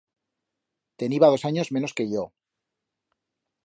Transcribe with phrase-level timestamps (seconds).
[1.01, 2.23] Teniba dos anyos menos que yo.